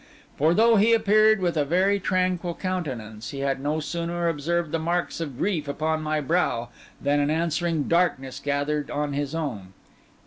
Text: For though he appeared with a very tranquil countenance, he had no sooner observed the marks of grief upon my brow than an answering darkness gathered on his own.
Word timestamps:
For 0.35 0.55
though 0.55 0.77
he 0.77 0.95
appeared 0.95 1.41
with 1.41 1.55
a 1.55 1.63
very 1.63 1.99
tranquil 1.99 2.55
countenance, 2.55 3.29
he 3.29 3.41
had 3.41 3.59
no 3.61 3.79
sooner 3.79 4.29
observed 4.29 4.71
the 4.71 4.79
marks 4.79 5.19
of 5.21 5.37
grief 5.37 5.67
upon 5.67 6.01
my 6.01 6.19
brow 6.21 6.69
than 6.99 7.19
an 7.19 7.29
answering 7.29 7.83
darkness 7.83 8.41
gathered 8.43 8.89
on 8.89 9.13
his 9.13 9.35
own. 9.35 9.73